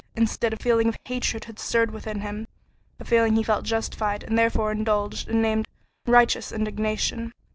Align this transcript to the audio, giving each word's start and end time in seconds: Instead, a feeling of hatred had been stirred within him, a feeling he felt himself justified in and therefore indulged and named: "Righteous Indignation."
Instead, 0.15 0.51
a 0.51 0.57
feeling 0.57 0.87
of 0.87 0.97
hatred 1.05 1.45
had 1.45 1.57
been 1.57 1.61
stirred 1.63 1.91
within 1.91 2.21
him, 2.21 2.47
a 2.99 3.05
feeling 3.05 3.35
he 3.35 3.43
felt 3.43 3.59
himself 3.59 3.69
justified 3.83 4.23
in 4.23 4.29
and 4.29 4.39
therefore 4.39 4.71
indulged 4.71 5.29
and 5.29 5.43
named: 5.43 5.67
"Righteous 6.07 6.51
Indignation." 6.51 7.31